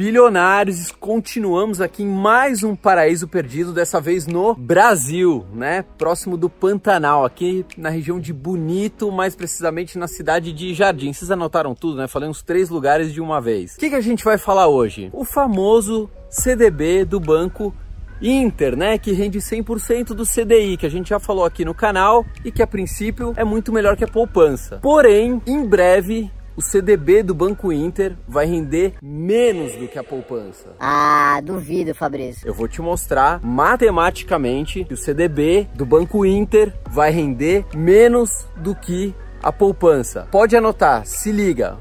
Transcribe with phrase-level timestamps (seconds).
[0.00, 5.84] Bilionários, continuamos aqui em mais um paraíso perdido, dessa vez no Brasil, né?
[5.98, 11.12] Próximo do Pantanal, aqui na região de Bonito, mais precisamente na cidade de Jardim.
[11.12, 12.08] Vocês anotaram tudo, né?
[12.08, 13.74] Falei uns três lugares de uma vez.
[13.74, 15.10] O que, que a gente vai falar hoje?
[15.12, 17.74] O famoso CDB do Banco
[18.22, 22.24] Inter, né, que rende 100% do CDI, que a gente já falou aqui no canal
[22.42, 24.78] e que a princípio é muito melhor que a poupança.
[24.80, 26.30] Porém, em breve
[26.60, 30.74] o CDB do Banco Inter vai render menos do que a poupança.
[30.78, 32.46] Ah, duvido, Fabrício.
[32.46, 38.74] Eu vou te mostrar matematicamente que o CDB do Banco Inter vai render menos do
[38.74, 40.28] que a poupança.
[40.30, 41.78] Pode anotar, se liga.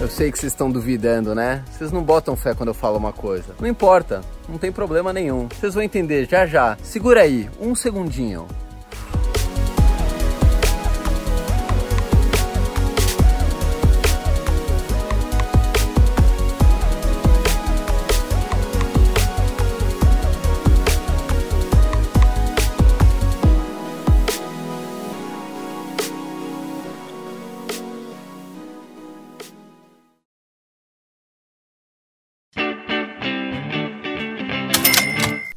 [0.00, 1.62] Eu sei que vocês estão duvidando, né?
[1.70, 3.54] Vocês não botam fé quando eu falo uma coisa.
[3.60, 5.46] Não importa, não tem problema nenhum.
[5.48, 6.78] Vocês vão entender já já.
[6.82, 8.46] Segura aí, um segundinho.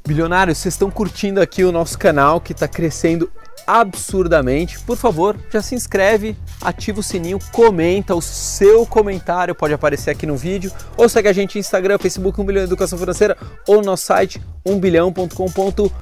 [0.07, 3.29] Bilionários, vocês estão curtindo aqui o nosso canal que está crescendo
[3.67, 4.79] absurdamente.
[4.79, 10.25] Por favor, já se inscreve, ativa o sininho, comenta o seu comentário, pode aparecer aqui
[10.25, 13.87] no vídeo, ou segue a gente no Instagram, Facebook 1 bilhão Educação Financeira ou no
[13.87, 15.93] nosso site 1bilhão.com.br.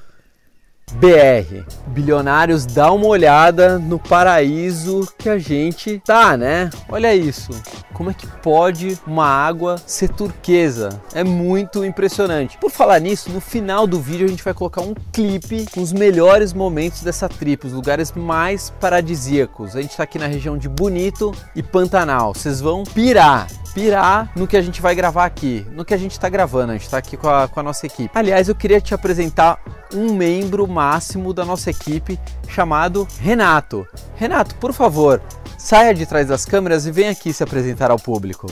[1.88, 6.70] Bilionários, dá uma olhada no paraíso que a gente tá, né?
[6.90, 7.52] Olha isso.
[7.94, 11.02] Como é que pode uma água ser turquesa?
[11.14, 12.58] É muito impressionante.
[12.58, 15.94] Por falar nisso, no final do vídeo a gente vai colocar um clipe com os
[15.94, 19.76] melhores momentos dessa trip, os lugares mais paradisíacos.
[19.76, 22.34] A gente está aqui na região de Bonito e Pantanal.
[22.34, 26.14] Vocês vão pirar pirar no que a gente vai gravar aqui, no que a gente
[26.14, 26.72] está gravando.
[26.72, 28.10] A gente está aqui com a, com a nossa equipe.
[28.16, 29.62] Aliás, eu queria te apresentar
[29.94, 33.86] um membro máximo da nossa equipe chamado Renato.
[34.16, 35.22] Renato, por favor,
[35.66, 38.46] Saia de trás das câmeras e venha aqui se apresentar ao público.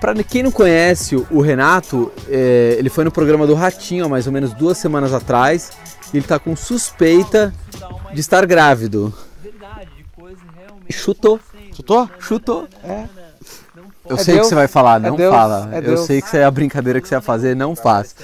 [0.00, 4.26] Para quem não conhece o Renato, é, ele foi no programa do Ratinho há mais
[4.26, 5.72] ou menos duas semanas atrás.
[6.10, 7.52] Ele está com suspeita
[8.14, 9.12] de estar grávido.
[10.88, 11.38] Chutou.
[11.74, 12.08] Chutou?
[12.18, 12.66] Chutou.
[12.82, 13.21] É.
[14.08, 15.68] Eu é sei o que você vai falar, não é fala.
[15.72, 18.14] É eu sei que isso é a brincadeira que você vai fazer, não faz.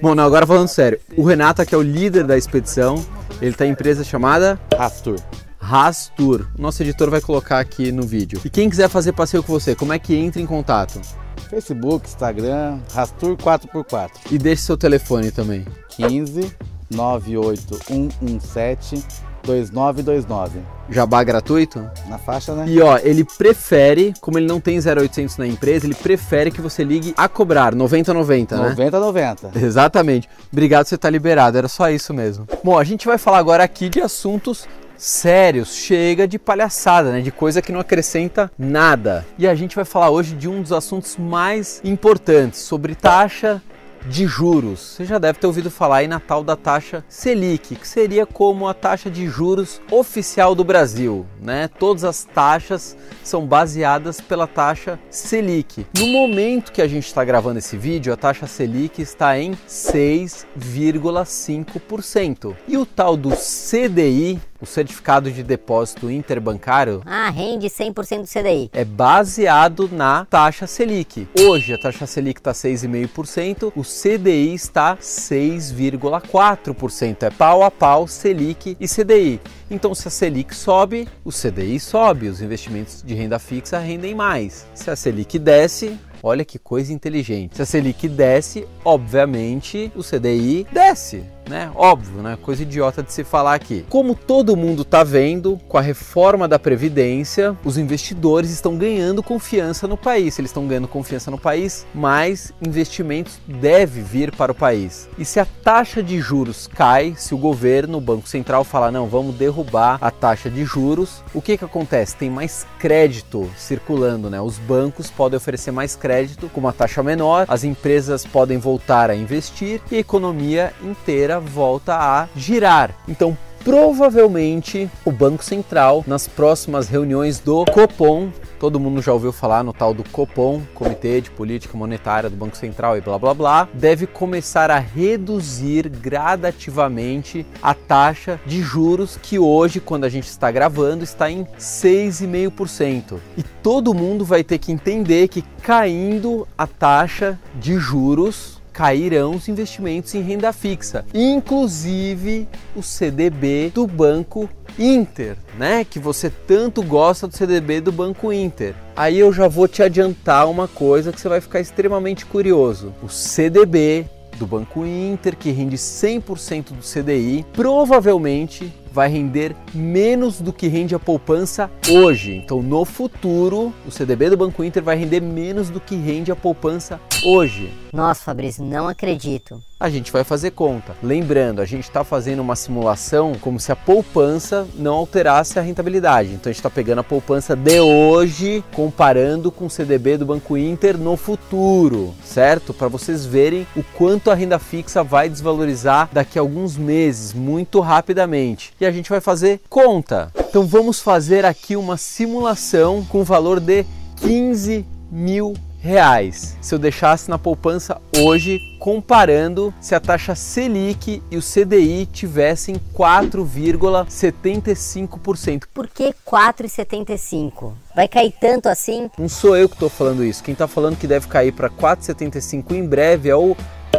[0.00, 1.00] Bom, não, agora falando sério.
[1.16, 3.04] O Renato aqui é o líder da expedição.
[3.40, 5.16] Ele tem tá empresa chamada Rastur.
[5.58, 6.46] Rastur.
[6.58, 8.40] Nosso editor vai colocar aqui no vídeo.
[8.44, 11.00] E quem quiser fazer passeio com você, como é que entra em contato?
[11.48, 14.10] Facebook, Instagram, Rastur 4x4.
[14.30, 15.64] E deixe seu telefone também.
[15.90, 16.52] 15
[16.90, 19.04] 98117
[19.44, 20.60] 2929.
[20.90, 21.88] Jabá gratuito?
[22.08, 22.66] Na faixa, né?
[22.68, 26.84] E ó, ele prefere, como ele não tem 0800 na empresa, ele prefere que você
[26.84, 28.62] ligue a cobrar 9090, né?
[28.70, 29.52] 9090.
[29.56, 30.28] Exatamente.
[30.52, 32.46] Obrigado, você tá liberado, era só isso mesmo.
[32.62, 34.66] Bom, a gente vai falar agora aqui de assuntos
[34.96, 37.20] sérios, chega de palhaçada, né?
[37.20, 39.26] De coisa que não acrescenta nada.
[39.38, 43.60] E a gente vai falar hoje de um dos assuntos mais importantes, sobre taxa
[44.06, 44.80] de juros.
[44.80, 48.66] Você já deve ter ouvido falar aí na tal da taxa Selic, que seria como
[48.68, 51.68] a taxa de juros oficial do Brasil, né?
[51.78, 55.86] Todas as taxas são baseadas pela taxa Selic.
[55.98, 62.54] No momento que a gente está gravando esse vídeo, a taxa Selic está em 6,5%.
[62.68, 67.02] E o tal do CDI, o certificado de depósito interbancário.
[67.04, 68.70] Ah, rende 100% do CDI.
[68.72, 71.28] É baseado na taxa Selic.
[71.38, 77.22] Hoje a taxa Selic está 6,5%, o CDI está 6,4%.
[77.22, 79.38] É pau a pau Selic e CDI.
[79.70, 84.66] Então, se a Selic sobe, o CDI sobe, os investimentos de renda fixa rendem mais.
[84.74, 87.56] Se a Selic desce, Olha que coisa inteligente.
[87.56, 91.70] Se a Selic desce, obviamente o CDI desce né?
[91.74, 92.38] Óbvio, né?
[92.40, 93.84] Coisa idiota de se falar aqui.
[93.88, 99.86] Como todo mundo está vendo, com a reforma da Previdência, os investidores estão ganhando confiança
[99.86, 100.38] no país.
[100.38, 105.08] Eles estão ganhando confiança no país, mais investimentos deve vir para o país.
[105.18, 109.06] E se a taxa de juros cai, se o governo, o Banco Central falar, não,
[109.06, 112.16] vamos derrubar a taxa de juros, o que que acontece?
[112.16, 114.40] Tem mais crédito circulando, né?
[114.40, 119.14] Os bancos podem oferecer mais crédito com uma taxa menor, as empresas podem voltar a
[119.14, 122.94] investir e a economia inteira volta a girar.
[123.08, 129.64] Então, provavelmente o Banco Central, nas próximas reuniões do Copom, todo mundo já ouviu falar
[129.64, 133.68] no tal do Copom, Comitê de Política Monetária do Banco Central e blá blá blá,
[133.72, 140.50] deve começar a reduzir gradativamente a taxa de juros que hoje, quando a gente está
[140.50, 143.18] gravando, está em 6,5%.
[143.36, 149.48] E todo mundo vai ter que entender que caindo a taxa de juros, cairão os
[149.48, 155.84] investimentos em renda fixa, inclusive o CDB do Banco Inter, né?
[155.84, 158.74] Que você tanto gosta do CDB do Banco Inter.
[158.96, 162.92] Aí eu já vou te adiantar uma coisa que você vai ficar extremamente curioso.
[163.00, 164.06] O CDB
[164.36, 170.94] do Banco Inter, que rende 100% do CDI, provavelmente vai render menos do que rende
[170.94, 172.36] a poupança hoje.
[172.36, 176.36] Então, no futuro, o CDB do Banco Inter vai render menos do que rende a
[176.36, 177.72] poupança hoje.
[177.92, 179.60] Nossa, Fabrício, não acredito.
[179.78, 180.96] A gente vai fazer conta.
[181.02, 186.30] Lembrando, a gente está fazendo uma simulação como se a poupança não alterasse a rentabilidade.
[186.30, 190.56] Então a gente está pegando a poupança de hoje, comparando com o CDB do Banco
[190.56, 192.72] Inter no futuro, certo?
[192.72, 197.78] Para vocês verem o quanto a renda fixa vai desvalorizar daqui a alguns meses, muito
[197.80, 198.72] rapidamente.
[198.80, 200.32] E a gente vai fazer conta.
[200.48, 203.84] Então vamos fazer aqui uma simulação com o valor de
[204.16, 205.54] 15 mil
[205.84, 212.06] reais se eu deixasse na poupança hoje, comparando se a taxa Selic e o CDI
[212.06, 215.64] tivessem 4,75%.
[215.74, 217.74] Por que 4,75?
[217.94, 219.10] Vai cair tanto assim?
[219.18, 220.42] Não sou eu que estou falando isso.
[220.42, 223.54] Quem está falando que deve cair para 4,75 em breve é o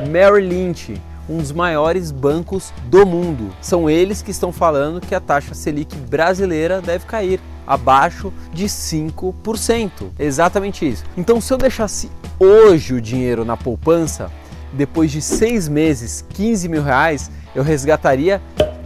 [0.09, 0.99] Merrill Lynch
[1.29, 3.53] um dos maiores bancos do mundo.
[3.61, 10.11] São eles que estão falando que a taxa Selic brasileira deve cair abaixo de 5%.
[10.19, 11.03] Exatamente isso.
[11.17, 14.31] Então, se eu deixasse hoje o dinheiro na poupança,
[14.73, 18.39] depois de seis meses, 15 mil reais, eu resgataria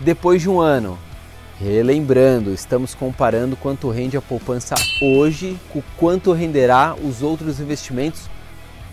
[0.00, 0.98] depois de um ano?
[1.60, 8.28] Relembrando, estamos comparando quanto rende a poupança hoje com quanto renderá os outros investimentos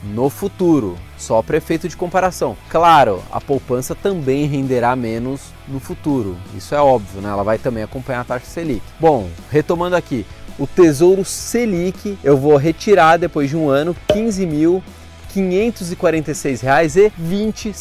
[0.04, 2.56] no futuro, só para efeito de comparação.
[2.70, 7.30] Claro, a poupança também renderá menos no futuro, isso é óbvio, né?
[7.30, 8.82] ela vai também acompanhar a taxa Selic.
[9.00, 10.26] Bom, retomando aqui,
[10.60, 14.84] o Tesouro Selic eu vou retirar depois de um ano 15 mil
[15.34, 17.74] 546,20.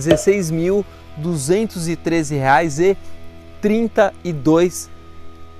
[3.61, 4.89] 16.213,32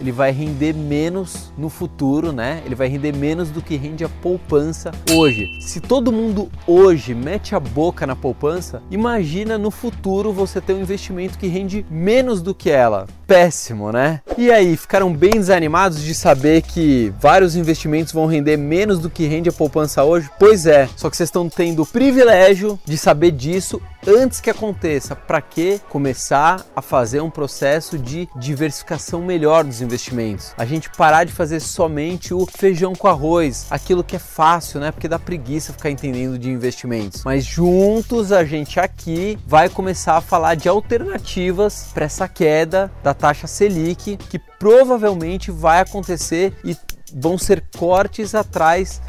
[0.00, 2.62] ele vai render menos no futuro, né?
[2.64, 5.46] Ele vai render menos do que rende a poupança hoje.
[5.60, 10.80] Se todo mundo hoje mete a boca na poupança, imagina no futuro você ter um
[10.80, 13.06] investimento que rende menos do que ela.
[13.26, 14.20] Péssimo, né?
[14.36, 19.26] E aí, ficaram bem desanimados de saber que vários investimentos vão render menos do que
[19.26, 20.30] rende a poupança hoje?
[20.38, 25.14] Pois é, só que vocês estão tendo o privilégio de saber disso antes que aconteça.
[25.14, 29.89] Para que começar a fazer um processo de diversificação melhor dos investimentos?
[30.56, 34.90] A gente parar de fazer somente o feijão com arroz, aquilo que é fácil, né?
[34.92, 37.24] Porque dá preguiça ficar entendendo de investimentos.
[37.24, 43.14] Mas juntos a gente aqui vai começar a falar de alternativas para essa queda da
[43.14, 46.76] taxa Selic, que provavelmente vai acontecer e
[47.12, 49.00] vão ser cortes atrás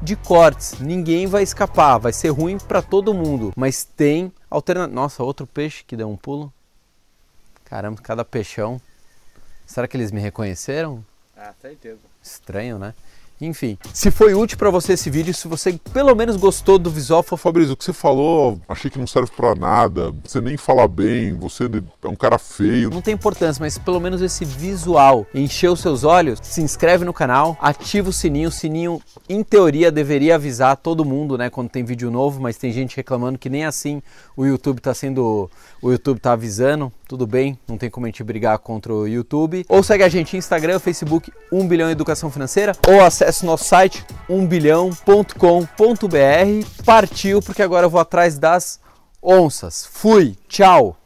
[0.00, 0.78] de cortes.
[0.78, 4.94] Ninguém vai escapar, vai ser ruim para todo mundo, mas tem alternativa.
[4.94, 6.52] Nossa, outro peixe que deu um pulo.
[7.64, 8.80] Caramba, cada peixão.
[9.68, 11.04] Será que eles me reconheceram?
[11.36, 12.00] Ah, certeza.
[12.22, 12.94] Estranho, né?
[13.40, 17.24] Enfim, se foi útil para você esse vídeo, se você pelo menos gostou do visual,
[17.30, 20.88] Ô Fabrício, o que você falou, achei que não serve para nada, você nem fala
[20.88, 21.70] bem, você
[22.02, 22.90] é um cara feio.
[22.90, 27.56] não tem importância, mas pelo menos esse visual encheu seus olhos, se inscreve no canal,
[27.60, 32.10] ativa o sininho, o sininho em teoria deveria avisar todo mundo, né, quando tem vídeo
[32.10, 34.02] novo, mas tem gente reclamando que nem assim
[34.36, 35.48] o YouTube tá sendo,
[35.80, 39.64] o YouTube tá avisando, tudo bem, não tem como a gente brigar contra o YouTube.
[39.66, 46.84] Ou segue a gente Instagram, Facebook 1 bilhão educação financeira, ou acesse nosso site 1bilhão.com.br.
[46.84, 48.78] Partiu porque agora eu vou atrás das
[49.22, 49.88] onças.
[49.90, 50.98] Fui, tchau.